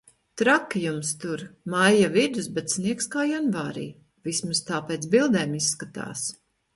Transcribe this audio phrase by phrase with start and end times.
[0.41, 1.41] Traki jums tur.
[1.73, 3.83] Maija vidus, bet sniegs kā janvārī.
[4.29, 6.25] Vismaz tā pēc bildēm izskatās.